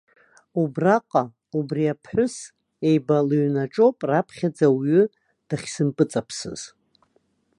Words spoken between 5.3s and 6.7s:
дахьсымпыҵаԥсыз.